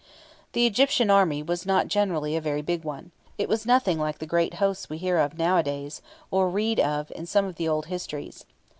The 0.53 0.65
Egyptian 0.65 1.11
army 1.11 1.43
was 1.43 1.63
not 1.63 1.87
generally 1.87 2.35
a 2.35 2.41
very 2.41 2.63
big 2.63 2.83
one. 2.83 3.11
It 3.37 3.47
was 3.47 3.67
nothing 3.67 3.99
like 3.99 4.17
the 4.17 4.25
great 4.25 4.55
hosts 4.55 4.85
that 4.85 4.89
we 4.89 4.97
hear 4.97 5.19
of 5.19 5.37
nowadays, 5.37 6.01
or 6.31 6.49
read 6.49 6.79
of 6.79 7.11
in 7.15 7.27
some 7.27 7.45
of 7.45 7.57
the 7.57 7.67
old 7.69 7.85
histories. 7.85 8.43